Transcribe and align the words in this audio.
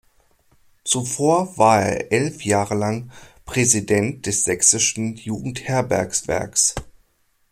Zuvor 0.83 1.59
war 1.59 1.83
er 1.83 2.11
elf 2.11 2.43
Jahre 2.43 2.73
lang 2.73 3.11
Präsident 3.45 4.25
des 4.25 4.43
sächsischen 4.45 5.15
Jugendherbergswerks. 5.15 6.73